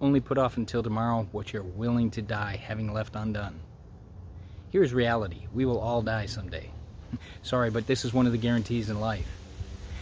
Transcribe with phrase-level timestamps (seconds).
[0.00, 3.58] Only put off until tomorrow what you're willing to die having left undone.
[4.70, 6.70] Here's reality we will all die someday.
[7.42, 9.26] Sorry, but this is one of the guarantees in life.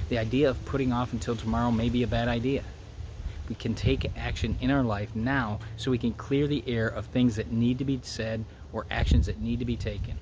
[0.08, 2.62] The idea of putting off until tomorrow may be a bad idea.
[3.48, 7.06] We can take action in our life now so we can clear the air of
[7.06, 10.18] things that need to be said or actions that need to be taken.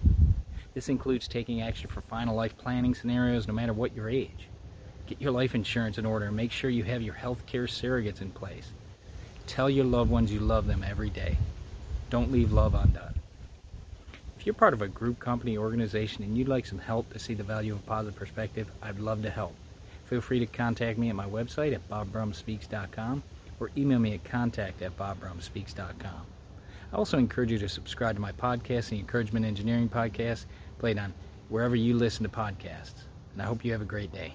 [0.75, 4.49] This includes taking action for final life planning scenarios no matter what your age.
[5.07, 8.21] Get your life insurance in order and make sure you have your health care surrogates
[8.21, 8.73] in place.
[9.47, 11.37] Tell your loved ones you love them every day.
[12.11, 13.15] Don't leave love undone.
[14.39, 17.35] If you're part of a group, company, organization, and you'd like some help to see
[17.35, 19.55] the value of positive perspective, I'd love to help.
[20.07, 23.23] Feel free to contact me at my website at bobbrumspeaks.com
[23.61, 26.27] or email me at contact at bobbrumspeaks.com.
[26.93, 30.45] I also encourage you to subscribe to my podcast, the Encouragement Engineering Podcast,
[30.79, 31.15] played on
[31.49, 33.03] wherever you listen to podcasts.
[33.33, 34.35] And I hope you have a great day.